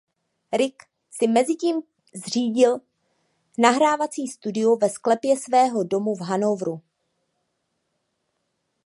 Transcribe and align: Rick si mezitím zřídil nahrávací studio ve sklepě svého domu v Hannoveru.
Rick 0.53 0.83
si 1.11 1.27
mezitím 1.27 1.81
zřídil 2.15 2.79
nahrávací 3.57 4.27
studio 4.27 4.75
ve 4.75 4.89
sklepě 4.89 5.37
svého 5.37 5.83
domu 5.83 6.15
v 6.15 6.21
Hannoveru. 6.21 6.81